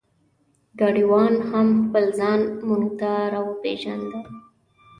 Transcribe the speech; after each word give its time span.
ګاډیوان 0.79 1.33
هم 1.49 1.67
خپل 1.85 2.05
ځان 2.19 2.39
مونږ 2.67 2.85
ته 2.99 3.11
را 3.33 3.41
وپېژنده. 3.47 4.19